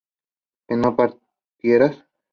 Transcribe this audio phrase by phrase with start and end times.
[0.65, 1.95] ¿que no partieras?